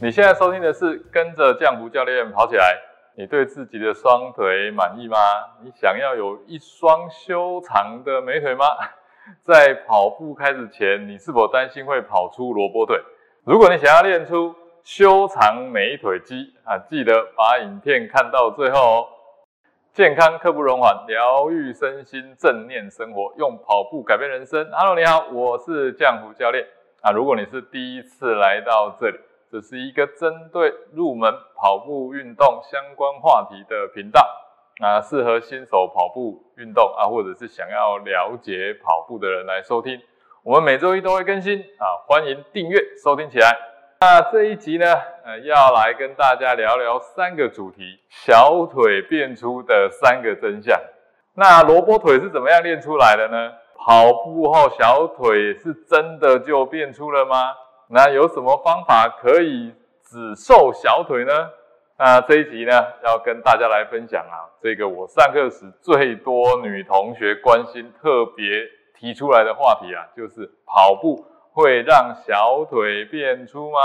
[0.00, 2.78] 你现在收听的是跟着江湖教练跑起来。
[3.16, 5.16] 你对自己的双腿满意吗？
[5.60, 8.64] 你想要有一双修长的美腿吗？
[9.42, 12.96] 在跑步开始前，你是否担心会跑出萝卜腿？
[13.42, 19.06] 如果你想要练出修长美腿肌啊，记得把影片看到最后哦。
[19.92, 24.64] 健康刻不容缓，疗愈身心，正念生活，用跑步改变人生。
[24.70, 26.64] Hello，你好，我是江湖教练
[27.02, 27.10] 啊。
[27.10, 29.18] 如果你是第一次来到这里。
[29.50, 34.20] 这是一个针对入门跑步运动相关话题的频道
[34.82, 39.98] 啊，适合新手跑步运动啊，或者是想要了解跑步的人来收听。
[40.42, 43.56] 我们每周一都会更新啊，欢迎订阅收听起来。
[44.00, 44.84] 那这一集呢，
[45.24, 50.78] 呃，要来跟大家聊聊三个主题：小腿变粗的三个真相。
[51.34, 53.52] 那萝卜腿是怎么样练出来的呢？
[53.78, 57.54] 跑步后小腿是真的就变粗了吗？
[57.90, 59.72] 那有什么方法可以
[60.04, 61.32] 只瘦小腿呢？
[61.96, 62.72] 那这一集呢，
[63.02, 68.44] 要跟大家来分享啊，这个我上课时最多女同学关心、特别
[68.94, 73.80] 提出来的话题啊，就是跑步会让小腿变粗吗？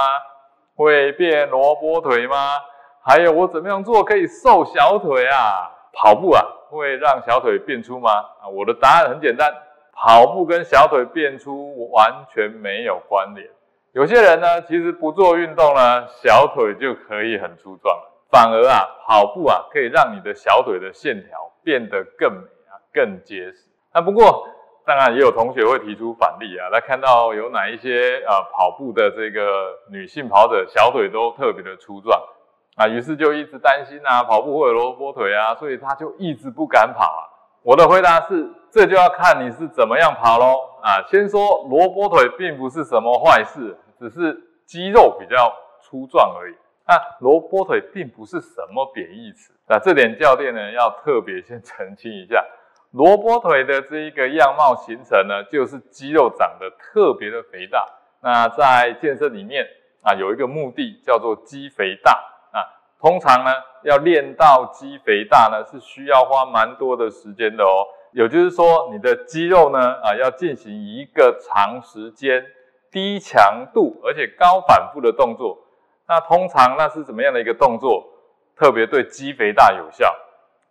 [0.75, 2.57] 会变萝卜腿吗？
[3.05, 5.71] 还有我怎么样做可以瘦小腿啊？
[5.93, 8.11] 跑步啊，会让小腿变粗吗？
[8.41, 9.49] 啊，我的答案很简单，
[9.93, 13.47] 跑步跟小腿变粗完全没有关联。
[13.93, 18.25] 有些人呢，其实不做运动呢，小腿就可以很粗壮了。
[18.31, 23.69] 反而啊，跑步啊，可以让你的小腿的线条变得更美啊，更结实。
[23.93, 24.47] 那不过，
[24.83, 32.19] 当然也有同学会提出反例啊，他看到有哪一些呃跑步的这个女性跑者小腿都特别的粗壮
[32.77, 37.29] 啊，于是就一直担心啊，跑步会有萝卜腿啊，所以他就一直不敢跑啊。
[37.61, 40.99] 我的回答是，这就要看你是怎么样跑喽啊。
[41.07, 46.55] 先说萝卜腿并不是什么坏事，只是肌肉比较粗壮而已。
[46.85, 52.43] 那萝卜腿并不是什么贬义词，那这点教练呢要特别先澄清一下。
[52.91, 57.87] 萝卜腿的这一个样貌形成呢，就是肌肉长得特别的肥大。
[58.21, 59.65] 那在健身里面
[60.01, 62.11] 啊，有一个目的叫做肌肥大。
[62.51, 62.59] 啊
[62.99, 63.51] 通常呢，
[63.83, 67.87] 要练到肌肥大呢，是需要花蛮多的时间的哦。
[68.11, 72.45] 也就是说，你的肌肉呢，啊，要进行一个长时间、
[72.93, 75.57] 低强度而且高反复的动作。
[76.07, 78.07] 那通常那是怎么样的一个动作？
[78.55, 80.15] 特别对肌肥大有效，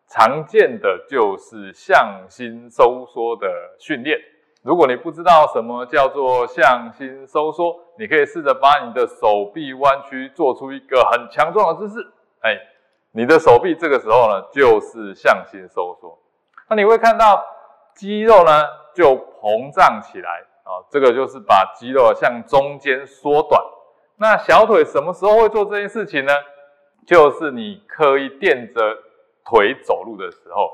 [0.07, 4.17] 常见的就是向心收缩的训练。
[4.63, 12.07] 如果你不知道什么叫做向心收缩，你可以试着把你的手臂弯曲，做出一个很强壮的姿势。
[12.43, 12.57] 哎，
[13.11, 16.17] 你的手臂这个时候呢，就是向心收缩，
[16.69, 17.45] 那你会看到
[17.97, 23.63] 肌肉呢就膨胀起来啊，这个就是把肌肉向中间缩短。
[24.17, 26.33] 那小腿什么时候会做这件事情呢？
[27.07, 28.81] 就是你刻意垫着
[29.45, 30.71] 腿走路的时候，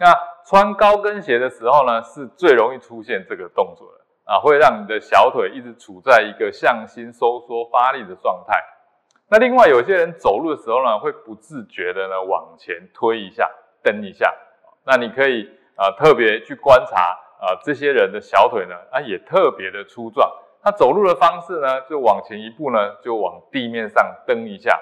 [0.00, 0.12] 那
[0.44, 8.60] 穿高跟鞋的时候呢，是最容易出现这个动作的啊，会让你的小腿一直处在一个向心收缩发力的状态。
[9.30, 13.48] 那另外有些人走路的时候呢，会不自觉的呢往前推一下、
[13.82, 14.34] 蹬一下。
[14.84, 20.30] 那你可以啊特别去观察啊这些人的小腿呢，啊也特别的粗壮。
[20.62, 24.78] 他走路的方式呢，就往前一步呢，就往地面上蹬一下，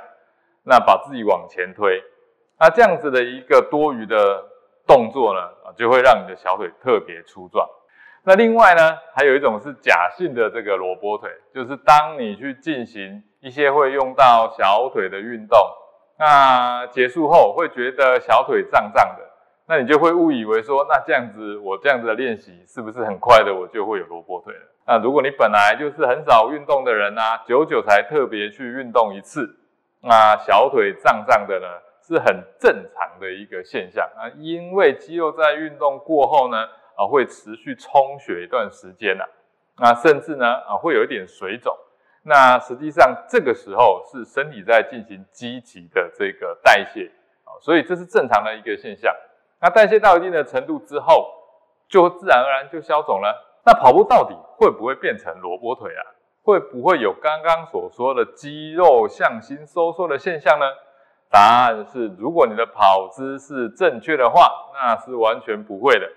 [0.64, 2.02] 那把自己往前推。
[2.58, 4.44] 那这样子的一个多余的
[4.86, 7.68] 动作呢，啊就会让你的小腿特别粗壮。
[8.24, 13.22] 那另外呢，还有一种是假性的这个萝卜腿，就是当你去进行。
[13.40, 15.56] 一些会用到小腿的运动，
[16.18, 19.22] 那结束后会觉得小腿胀胀的，
[19.68, 24.60] 那你就会误以为说，那这样子我这样子的练习是不是很快的我就会有萝卜腿了？
[24.86, 29.58] 那如果你本来就是很少运动的人啊，久久才特别去运动一次，
[30.02, 31.66] 那小腿胀胀的呢，
[32.00, 39.24] 是很正常的一个现象啊，因为肌肉在运动过后呢，啊会持续充血一段时间呐，
[39.78, 41.76] 那甚至呢啊会有一点水肿。
[42.22, 47.10] 那实际上这个时候是身体在进行积极的这个代谢
[47.42, 49.12] 啊，所以这是正常的一个现象。
[49.60, 51.28] 那代谢到一定的程度之后，
[51.88, 53.60] 就自然而然就消肿了。
[53.64, 56.02] 那跑步到底会不会变成萝卜腿啊？
[56.42, 60.66] 会不会有刚刚所说的肌肉向心收缩的现象呢？
[61.30, 66.08] 答案是，如果你的跑姿是正确的话，那是完全不会的，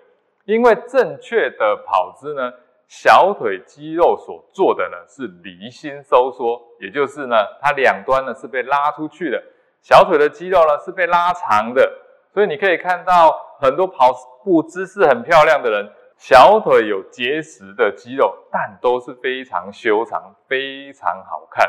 [0.46, 2.52] 因为正确的跑姿呢。
[2.92, 9.40] 小腿肌肉所做的呢是离心收缩，也就是呢它两端呢是被拉出去的，
[9.80, 11.88] 小腿的肌肉呢是被拉长的，
[12.34, 14.12] 所以你可以看到很多跑
[14.44, 21.66] 步姿势很漂亮的人，小腿有结实的肌肉，但都是非常修长、非常好看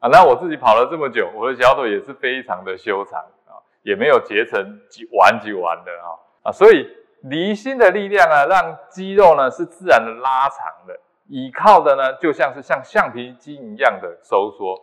[0.00, 0.08] 啊。
[0.10, 6.86] 那我自己跑了这么久，我的小腿也是非常的修长啊，也没有结成几弯几弯的哈啊，所以
[7.22, 14.76] 离心的力量呢，让肌肉呢是自然的拉长的，倚靠的呢就像是像橡皮筋一样的收缩，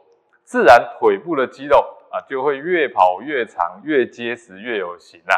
[0.44, 5.34] 自然腿部的肌肉啊就会越跑越长，越结实，越有型啊，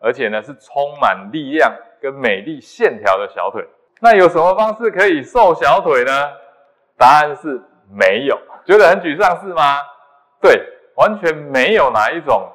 [0.00, 3.66] 而且呢是充满力量跟美丽线条的小腿。
[4.00, 6.12] 那有什么方式可以瘦小腿呢？
[6.96, 7.60] 答案是
[7.90, 8.38] 没有。
[8.64, 9.80] 觉得很沮丧是吗？
[10.40, 10.62] 对，
[10.96, 12.48] 完全没有哪一种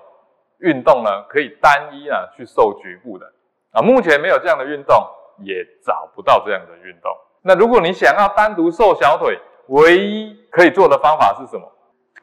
[0.60, 3.26] 运动呢可以单一啊去瘦局部的
[3.72, 3.82] 啊。
[3.82, 4.96] 目前没有这样的运动，
[5.40, 7.12] 也找不到这样的运动。
[7.42, 9.38] 那如果你想要单独瘦小腿，
[9.68, 11.70] 唯一可以做的方法是什么？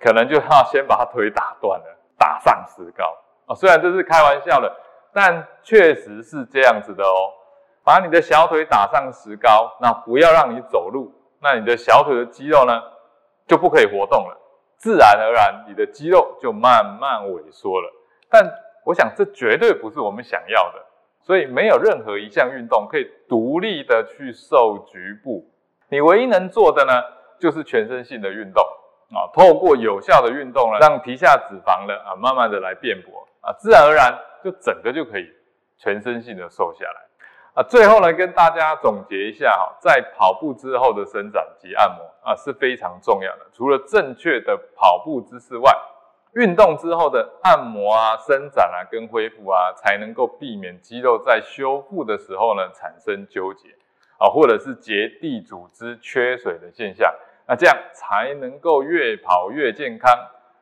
[0.00, 1.86] 可能就要先把他腿打断了，
[2.18, 3.16] 打上石膏
[3.46, 3.54] 啊。
[3.54, 4.74] 虽然这是开玩笑的，
[5.12, 7.34] 但确实是这样子的哦。
[7.82, 12.80] 把你的小腿打上石膏，那不要让你走路，那你的小腿的肌肉呢
[13.46, 14.36] 就不可以活动了，
[14.76, 17.90] 自然而然你的肌肉就慢慢萎缩了。
[18.28, 18.48] 但
[18.84, 20.84] 我想这绝对不是我们想要的，
[21.22, 25.50] 所以没有任何一项运动可以独立的去瘦局部。
[25.88, 26.92] 你唯一能做的呢，
[27.40, 28.62] 就是全身性的运动
[29.12, 35.28] 啊，透过有效的运动呢，让皮下脂肪呢啊慢慢的来变薄啊，自然而然就整个就可以
[35.76, 37.00] 全身性的瘦下来。
[37.52, 43.46] 啊，最后呢，跟大家总结一下哈，在跑步之后的伸展及按摩啊是非常重要的。
[43.52, 45.76] 除了正确的跑步姿势外，
[46.34, 53.70] 运动之后的按摩啊、伸展啊跟恢复啊，才能够避免肌肉在修复的时候呢产生纠结
[54.18, 57.12] 啊，或者是结缔组织缺水的现象。
[57.50, 60.08] 那这样才能够越跑越健康，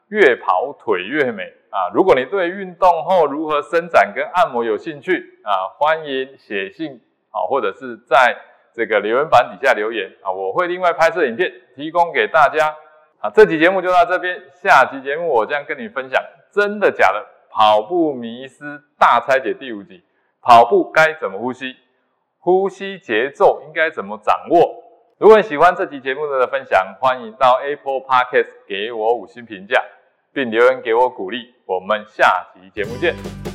[0.08, 1.44] 越跑腿越美。
[1.68, 6.98] 啊，如果你对运动后如何伸展跟按摩有兴趣啊，欢迎写信
[7.30, 8.34] 啊，或者是在
[8.72, 12.74] 这个留言板底下留言啊，我会另外拍摄影片提供给大家。
[13.20, 16.18] 啊，这期节目就到这边，下期节目我将跟你分享
[16.50, 20.02] 真的假的跑步迷思大拆解第五集，
[20.40, 21.76] 跑步该怎么呼吸，
[22.38, 24.77] 呼吸节奏应该怎么掌握。
[25.18, 29.82] 如果你喜欢这期节目的分享，欢迎到 Apple Podcast 给我五星评价。
[30.30, 33.47] 并留言给我鼓励，我们下期节目见。